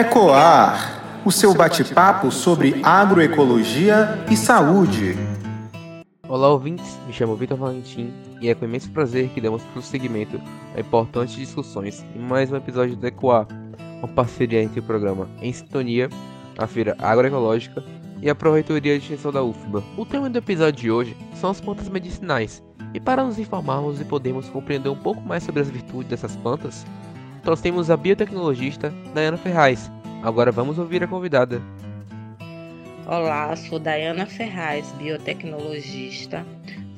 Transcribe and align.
Ecoar, 0.00 1.20
o 1.26 1.30
seu 1.30 1.52
bate-papo 1.52 2.32
sobre 2.32 2.80
agroecologia 2.82 4.24
e 4.30 4.34
saúde. 4.34 5.14
Olá, 6.26 6.48
ouvintes. 6.48 6.98
Me 7.06 7.12
chamo 7.12 7.36
Vitor 7.36 7.58
Valentim 7.58 8.10
e 8.40 8.48
é 8.48 8.54
com 8.54 8.64
imenso 8.64 8.90
prazer 8.92 9.28
que 9.28 9.42
damos 9.42 9.62
prosseguimento 9.74 10.40
a 10.74 10.80
importantes 10.80 11.34
discussões 11.34 12.02
em 12.16 12.18
mais 12.18 12.50
um 12.50 12.56
episódio 12.56 12.96
do 12.96 13.06
Ecoar, 13.06 13.46
uma 13.98 14.08
parceria 14.08 14.62
entre 14.62 14.80
o 14.80 14.82
programa 14.82 15.28
Em 15.42 15.52
Sintonia, 15.52 16.08
a 16.56 16.66
Feira 16.66 16.96
Agroecológica 16.98 17.84
e 18.22 18.30
a 18.30 18.34
Proreitoria 18.34 18.98
de 18.98 19.04
Extensão 19.04 19.30
da 19.30 19.42
UFBA. 19.42 19.84
O 19.98 20.06
tema 20.06 20.30
do 20.30 20.38
episódio 20.38 20.80
de 20.80 20.90
hoje 20.90 21.14
são 21.34 21.50
as 21.50 21.60
plantas 21.60 21.90
medicinais, 21.90 22.62
e 22.94 22.98
para 22.98 23.22
nos 23.22 23.38
informarmos 23.38 24.00
e 24.00 24.04
podermos 24.06 24.48
compreender 24.48 24.88
um 24.88 24.96
pouco 24.96 25.20
mais 25.20 25.42
sobre 25.42 25.60
as 25.60 25.68
virtudes 25.68 26.08
dessas 26.08 26.36
plantas, 26.36 26.86
trouxemos 27.40 27.90
a 27.90 27.96
biotecnologista 27.96 28.92
Dayana 29.14 29.36
Ferraz. 29.36 29.90
Agora 30.22 30.52
vamos 30.52 30.78
ouvir 30.78 31.02
a 31.02 31.08
convidada. 31.08 31.60
Olá, 33.06 33.56
sou 33.56 33.78
Dayana 33.78 34.26
Ferraz, 34.26 34.92
biotecnologista, 34.92 36.46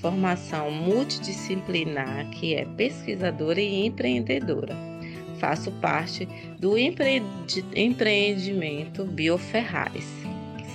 formação 0.00 0.70
multidisciplinar 0.70 2.30
que 2.30 2.54
é 2.54 2.64
pesquisadora 2.64 3.60
e 3.60 3.86
empreendedora. 3.86 4.76
Faço 5.38 5.70
parte 5.72 6.26
do 6.58 6.78
empreendimento 6.78 9.04
Bioferraz, 9.04 10.06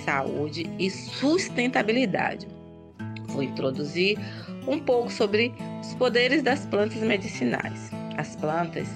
Saúde 0.04 0.70
e 0.78 0.88
Sustentabilidade. 0.90 2.46
Vou 3.28 3.42
introduzir 3.42 4.18
um 4.66 4.78
pouco 4.78 5.10
sobre 5.10 5.52
os 5.80 5.94
poderes 5.94 6.42
das 6.42 6.66
plantas 6.66 7.02
medicinais. 7.02 7.90
As 8.16 8.36
plantas 8.36 8.88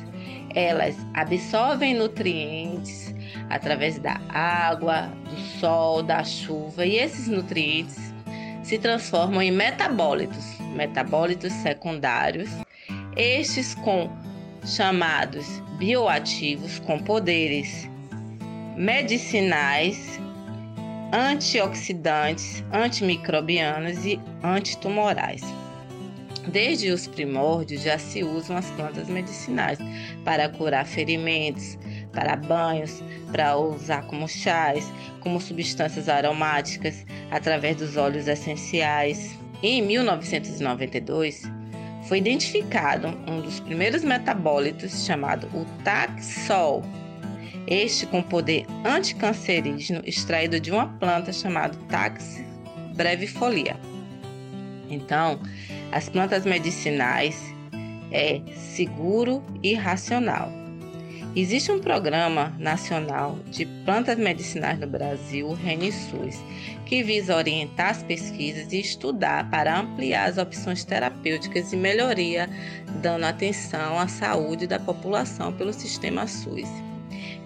elas 0.54 0.96
absorvem 1.14 1.94
nutrientes 1.94 3.14
através 3.50 3.98
da 3.98 4.20
água, 4.28 5.10
do 5.28 5.36
sol, 5.60 6.02
da 6.02 6.24
chuva 6.24 6.84
e 6.84 6.96
esses 6.96 7.28
nutrientes 7.28 8.12
se 8.62 8.78
transformam 8.78 9.40
em 9.40 9.50
metabólitos, 9.50 10.58
metabólitos 10.74 11.52
secundários, 11.54 12.50
estes 13.16 13.74
com 13.74 14.10
chamados 14.64 15.46
bioativos 15.78 16.78
com 16.80 16.98
poderes 16.98 17.88
medicinais, 18.76 20.20
antioxidantes, 21.12 22.62
antimicrobianos 22.72 24.04
e 24.04 24.20
antitumorais. 24.42 25.42
Desde 26.52 26.90
os 26.90 27.06
primórdios 27.06 27.82
já 27.82 27.98
se 27.98 28.24
usam 28.24 28.56
as 28.56 28.70
plantas 28.70 29.08
medicinais 29.08 29.78
para 30.24 30.48
curar 30.48 30.86
ferimentos, 30.86 31.78
para 32.12 32.36
banhos, 32.36 33.02
para 33.30 33.56
usar 33.56 34.06
como 34.06 34.26
chás, 34.26 34.90
como 35.20 35.40
substâncias 35.40 36.08
aromáticas, 36.08 37.04
através 37.30 37.76
dos 37.76 37.96
óleos 37.96 38.26
essenciais. 38.26 39.38
Em 39.62 39.82
1992, 39.82 41.42
foi 42.08 42.18
identificado 42.18 43.08
um 43.30 43.42
dos 43.42 43.60
primeiros 43.60 44.02
metabólitos 44.02 45.04
chamado 45.04 45.46
o 45.54 45.66
taxol. 45.84 46.82
Este 47.66 48.06
com 48.06 48.22
poder 48.22 48.64
anticancerígeno 48.86 50.00
extraído 50.06 50.58
de 50.58 50.70
uma 50.70 50.86
planta 50.98 51.30
chamada 51.30 51.76
Tax 51.90 52.42
brevifolia. 52.94 53.76
Então, 54.88 55.38
as 55.92 56.08
plantas 56.08 56.44
medicinais 56.44 57.54
é 58.10 58.40
seguro 58.54 59.42
e 59.62 59.74
racional. 59.74 60.52
Existe 61.36 61.70
um 61.70 61.78
programa 61.78 62.54
nacional 62.58 63.38
de 63.50 63.66
plantas 63.84 64.18
medicinais 64.18 64.78
no 64.80 64.86
Brasil, 64.86 65.46
o 65.46 65.54
RENISUS, 65.54 66.36
que 66.86 67.02
visa 67.02 67.36
orientar 67.36 67.90
as 67.90 68.02
pesquisas 68.02 68.72
e 68.72 68.80
estudar 68.80 69.48
para 69.50 69.78
ampliar 69.78 70.28
as 70.28 70.38
opções 70.38 70.84
terapêuticas 70.84 71.72
e 71.72 71.76
melhoria, 71.76 72.48
dando 73.02 73.24
atenção 73.24 73.98
à 73.98 74.08
saúde 74.08 74.66
da 74.66 74.80
população 74.80 75.52
pelo 75.52 75.72
sistema 75.72 76.26
SUS. 76.26 76.87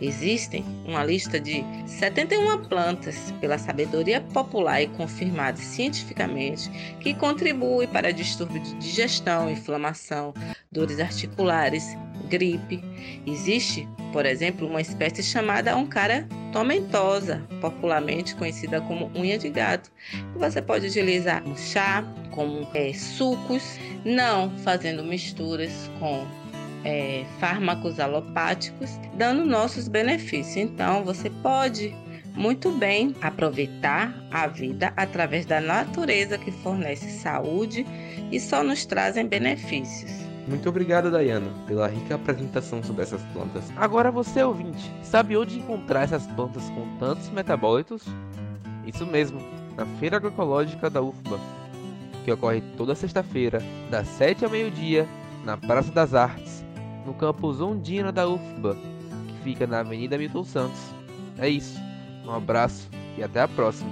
Existem 0.02 0.64
uma 0.84 1.04
lista 1.04 1.38
de 1.38 1.64
71 1.86 2.64
plantas 2.64 3.32
pela 3.40 3.56
sabedoria 3.56 4.20
popular 4.20 4.82
e 4.82 4.88
confirmadas 4.88 5.60
cientificamente 5.60 6.68
que 6.98 7.14
contribuem 7.14 7.86
para 7.86 8.12
distúrbio 8.12 8.60
de 8.60 8.74
digestão, 8.74 9.48
inflamação, 9.48 10.34
dores 10.72 10.98
articulares, 10.98 11.96
gripe. 12.28 12.82
Existe, 13.24 13.88
por 14.12 14.26
exemplo, 14.26 14.66
uma 14.66 14.80
espécie 14.80 15.22
chamada 15.22 15.76
oncara 15.76 16.26
tomentosa, 16.52 17.40
popularmente 17.60 18.34
conhecida 18.34 18.80
como 18.80 19.10
unha 19.16 19.38
de 19.38 19.50
gato, 19.50 19.88
que 20.32 20.38
você 20.38 20.60
pode 20.60 20.88
utilizar 20.88 21.46
no 21.46 21.56
chá, 21.56 22.04
como 22.32 22.68
é, 22.74 22.92
sucos, 22.92 23.78
não 24.04 24.50
fazendo 24.58 25.04
misturas 25.04 25.88
com 26.00 26.26
é, 26.84 27.24
fármacos 27.38 28.00
alopáticos, 28.00 28.90
dando 29.14 29.44
nossos 29.44 29.88
benefícios. 29.88 30.56
Então, 30.56 31.04
você 31.04 31.30
pode 31.30 31.94
muito 32.34 32.70
bem 32.72 33.14
aproveitar 33.20 34.14
a 34.30 34.46
vida 34.46 34.92
através 34.96 35.44
da 35.46 35.60
natureza 35.60 36.38
que 36.38 36.50
fornece 36.50 37.10
saúde 37.18 37.86
e 38.30 38.40
só 38.40 38.62
nos 38.64 38.86
trazem 38.86 39.26
benefícios. 39.26 40.10
Muito 40.48 40.68
obrigado, 40.68 41.10
Dayana, 41.10 41.48
pela 41.68 41.86
rica 41.86 42.16
apresentação 42.16 42.82
sobre 42.82 43.02
essas 43.02 43.22
plantas. 43.32 43.64
Agora 43.76 44.10
você, 44.10 44.42
ouvinte, 44.42 44.90
sabe 45.02 45.36
onde 45.36 45.58
encontrar 45.58 46.02
essas 46.02 46.26
plantas 46.26 46.64
com 46.70 46.96
tantos 46.98 47.28
metabólitos? 47.30 48.02
Isso 48.84 49.06
mesmo, 49.06 49.40
na 49.76 49.86
Feira 50.00 50.16
Agroecológica 50.16 50.90
da 50.90 51.00
UFBA, 51.00 51.38
que 52.24 52.32
ocorre 52.32 52.60
toda 52.76 52.94
sexta-feira, 52.96 53.62
das 53.88 54.08
7 54.08 54.44
ao 54.44 54.50
meio-dia, 54.50 55.06
na 55.44 55.56
Praça 55.56 55.92
das 55.92 56.12
Artes, 56.12 56.51
no 57.06 57.14
campus 57.14 57.60
Ondina 57.60 58.12
da 58.12 58.28
UFBA, 58.28 58.76
que 59.28 59.42
fica 59.42 59.66
na 59.66 59.80
Avenida 59.80 60.18
Milton 60.18 60.44
Santos. 60.44 60.80
É 61.38 61.48
isso. 61.48 61.78
Um 62.24 62.30
abraço 62.32 62.88
e 63.16 63.22
até 63.22 63.40
a 63.40 63.48
próxima. 63.48 63.90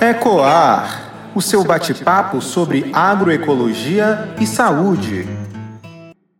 Ecoar, 0.00 1.30
o 1.34 1.42
seu 1.42 1.62
bate-papo 1.62 2.40
sobre 2.40 2.90
agroecologia 2.92 4.34
e 4.40 4.46
saúde. 4.46 5.26